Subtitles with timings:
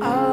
[0.00, 0.31] Oh.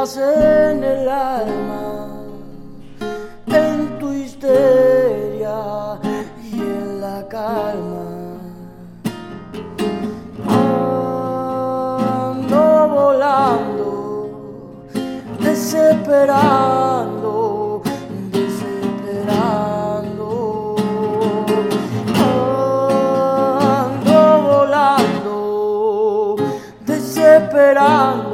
[0.00, 2.08] en el alma,
[3.48, 5.98] en tu histeria
[6.42, 8.38] y en la calma.
[12.30, 14.40] Ando volando,
[15.38, 17.82] desesperando,
[18.32, 20.76] desesperando.
[23.68, 24.18] Ando
[24.48, 26.36] volando,
[26.86, 28.29] desesperando.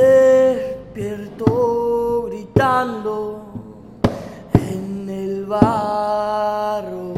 [0.00, 3.44] despierto gritando
[4.54, 7.14] en el barro,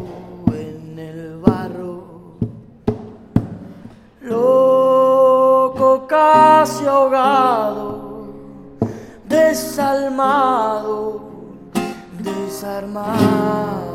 [0.53, 2.05] en el barro.
[4.21, 8.27] Loco, casi ahogado,
[9.29, 11.21] desalmado,
[12.19, 13.93] desarmado.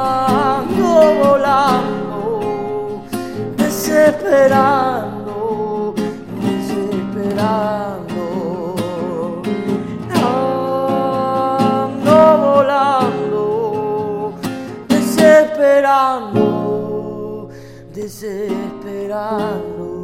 [0.00, 3.02] Ando volando,
[3.56, 5.17] desesperado.
[15.58, 17.50] desesperando,
[17.92, 19.97] desesperando.